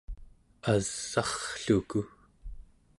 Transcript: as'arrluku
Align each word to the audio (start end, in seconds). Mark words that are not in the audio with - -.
as'arrluku 0.73 2.01